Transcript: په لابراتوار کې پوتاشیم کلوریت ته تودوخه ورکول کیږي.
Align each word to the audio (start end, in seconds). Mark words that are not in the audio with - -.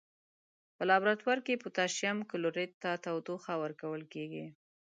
په 0.75 0.83
لابراتوار 0.89 1.39
کې 1.45 1.61
پوتاشیم 1.63 2.17
کلوریت 2.31 2.71
ته 2.83 2.91
تودوخه 3.03 3.53
ورکول 3.63 4.01
کیږي. 4.13 4.45